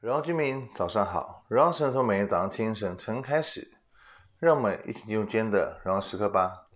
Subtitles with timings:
[0.00, 1.42] 荣耀居民，早上好！
[1.48, 3.78] 荣耀神从每天早上清晨晨开始，
[4.38, 6.66] 让我们一起进入今天的荣耀时刻吧。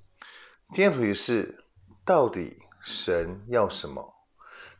[0.72, 1.62] 今天主题是：
[2.02, 4.14] 到底神要什么？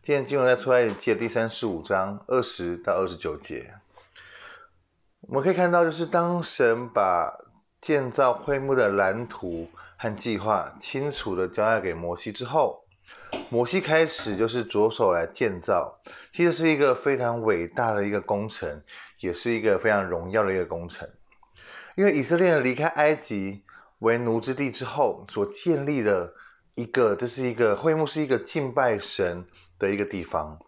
[0.03, 3.75] 今天经文在出埃及记第三十五章二十到二十九节。
[5.21, 7.31] 我们可以看到，就是当神把
[7.79, 12.87] 建造会幕的蓝图和计划清楚地交代给摩西之后。
[13.49, 16.01] 摩西开始就是着手来建造，
[16.33, 18.83] 其实是一个非常伟大的一个工程，
[19.21, 21.09] 也是一个非常荣耀的一个工程。
[21.97, 23.65] 因为以色列人离开埃及
[24.01, 26.33] 为奴之地之后，所建立的
[26.75, 29.45] 一个，这是一个会幕，是一个敬拜神
[29.79, 30.59] 的一个地方。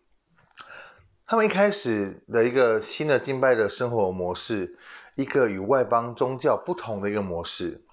[1.26, 4.76] 他们一开始的一个新的敬拜的生活模式，
[5.14, 7.84] 一个与外邦宗教不同的一个模式。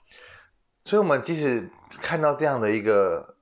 [0.86, 1.70] 所以，我们即使
[2.02, 3.36] 看到这样的一个。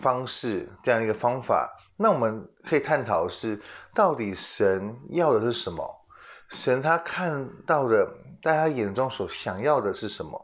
[0.00, 3.60] 方式这样一个方法，那我们可以探讨的是，
[3.94, 6.06] 到底神要的是什么？
[6.48, 8.08] 神他看到的，
[8.40, 10.40] 大家眼中所想要的是什么？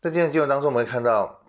[0.00, 1.40] 在今天的经文当中，我们会看到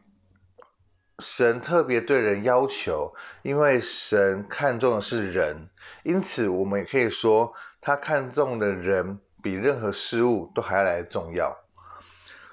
[1.19, 5.69] 神特别对人要求，因为神看重的是人，
[6.03, 11.55] 因此我们也可以说，他看重的人比任何事物都还要来重要。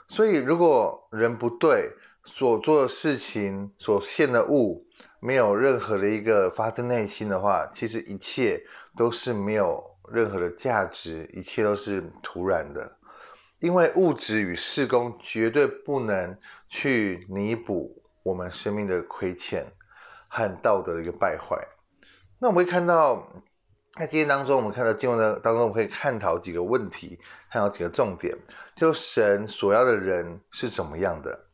[0.09, 1.93] 所以，如果人不对，
[2.27, 4.85] 所做的事情，所献的物，
[5.21, 8.61] 没有任何的一个发自内心的话，其实一切
[8.97, 12.99] 都是没有任何的价值，一切都是徒然的。
[13.61, 16.37] 因为物质与事工绝对不能
[16.69, 19.65] 去弥补我们生命的亏欠
[20.29, 21.57] 和道德的一个败坏。
[22.39, 23.27] 那我们会看到，
[23.93, 27.19] 在今天当中，我们看到经文的当中，我们可以探讨几个问题，
[27.51, 28.37] 探讨几个重点，
[28.77, 31.46] 就神所要的人是怎么样的。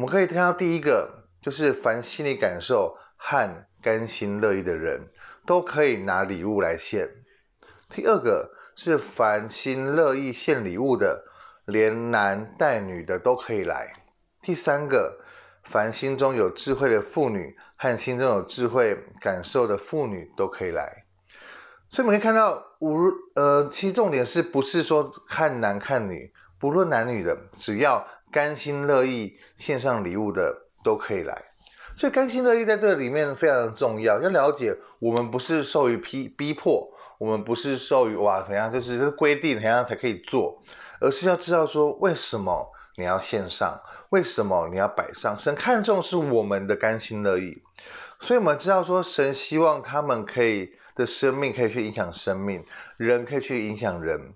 [0.00, 5.10] 我们可以看到，第一个就是凡心里感受和甘心乐意的人，
[5.44, 7.06] 都可以拿礼物来献；
[7.90, 11.26] 第二个是凡心乐意献礼物的，
[11.66, 13.92] 连男带女的都可以来；
[14.40, 15.20] 第三个，
[15.64, 21.04] 凡心中有智慧的妇女和心中有智慧感受的妇女都可以来。
[21.90, 23.04] 所以我们可以看到，无
[23.34, 28.06] 呃，其实重点是不是说看男看女，不论男女的，只要。
[28.32, 31.46] 甘心乐意献上礼物的都可以来，
[31.96, 34.22] 所以甘心乐意在这里面非常的重要。
[34.22, 36.88] 要了解，我们不是受于逼逼迫，
[37.18, 40.62] 我们不是受于哇怎样，就是规定怎样才可以做，
[41.00, 43.76] 而是要知道说为什么你要献上，
[44.10, 45.36] 为什么你要摆上。
[45.36, 47.60] 神看重是我们的甘心乐意，
[48.20, 52.64] 所以我们知道说神希望他们可以的生命可以去影响生命，
[52.96, 54.32] 人可以去影响人，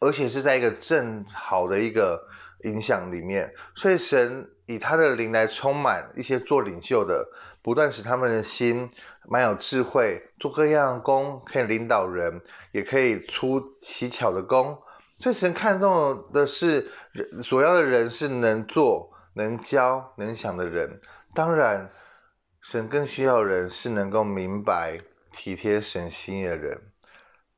[0.00, 2.28] 而且是在一个正好的一个。
[2.64, 7.24] 影响里面，所以神以他的灵来充满一些做领袖的，
[7.62, 8.90] 不断使他们的心
[9.28, 12.40] 蛮有智慧，做各样的工，可以领导人，
[12.72, 14.76] 也可以出奇巧的工。
[15.18, 20.98] 所以神看重的是人，所要的人是能做、能教、能想的人。
[21.34, 21.88] 当然，
[22.62, 24.98] 神更需要人是能够明白、
[25.30, 26.80] 体贴神心意的人。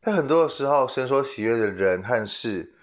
[0.09, 2.75] 但很多的时候，神所喜悦的人和事。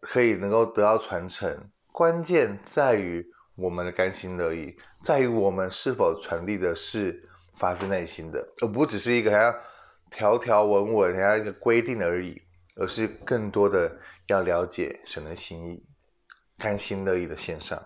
[0.00, 7.28] 可以能够得到传承，关键在于我们的甘心乐意，在于我们是否传递的是
[7.58, 9.54] 发自内心的，而不只是一个好像
[10.10, 12.40] 条条文文，好像一个规定而已，
[12.76, 13.90] 而是更多的
[14.28, 15.84] 要了解神的心意，
[16.56, 17.76] 甘心乐意的献上。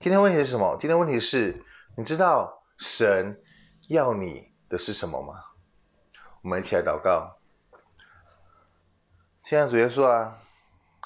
[0.00, 0.76] 今天问题是什么？
[0.80, 1.54] 今天问题是，
[1.96, 3.40] 你知道神
[3.88, 5.34] 要你的是什么吗？
[6.44, 7.38] 我们一起来祷告。
[9.40, 10.38] 亲爱的主耶稣啊。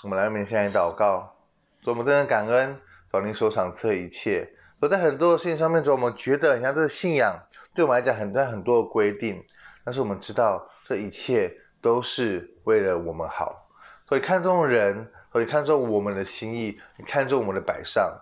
[0.04, 1.34] 我们来面向你祷告，
[1.82, 4.48] 主，我们真的感恩，主你所赏赐一切。
[4.80, 7.36] 主在很多的事情上面，主我们觉得，像这个信仰
[7.74, 9.44] 对我们来讲很多很多的规定，
[9.84, 13.68] 但是我们知道这一切都是为了我们好。
[14.08, 18.12] 所以看重人，所以看重我们的心意，你看重我们的摆上。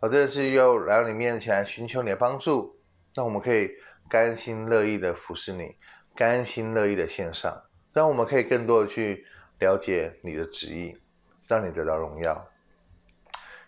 [0.00, 2.74] 我真的是要来到你面前来寻求你的帮助，
[3.14, 3.70] 让我们可以
[4.08, 5.76] 甘心乐意的服侍你，
[6.18, 7.62] 甘心乐意的献上，
[7.92, 9.24] 让我们可以更多的去
[9.60, 10.98] 了解你的旨意。
[11.46, 12.46] 让你得到荣耀。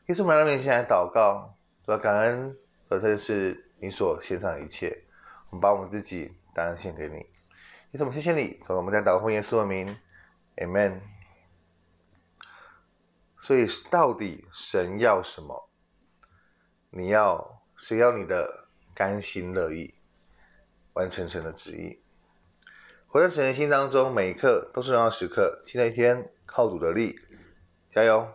[0.06, 1.56] 耶稣，我们来到面前来祷告，
[1.86, 2.54] 说感恩，
[2.90, 5.04] 而这是你所献上的一切。
[5.48, 7.14] 我们把我们自己当献给你。
[7.14, 7.26] 耶
[7.94, 8.60] 稣，我们谢谢你。
[8.66, 9.96] 主，我们在祷告奉耶稣的名
[10.56, 11.00] ，Amen。
[13.38, 15.70] 所以，到底神要什么？
[16.90, 19.94] 你要，谁要你的甘心乐意，
[20.92, 21.98] 完成神的旨意。
[23.12, 25.60] 活在神的心当中，每一刻都是荣耀时刻。
[25.66, 27.18] 新的一天，靠主的力。
[27.90, 28.28] 加油！